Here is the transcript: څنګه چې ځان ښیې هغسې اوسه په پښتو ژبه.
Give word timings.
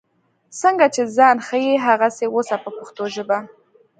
څنګه 0.61 0.85
چې 0.95 1.01
ځان 1.17 1.37
ښیې 1.47 1.83
هغسې 1.87 2.25
اوسه 2.33 2.55
په 2.63 2.69
پښتو 2.77 3.03
ژبه. 3.15 3.37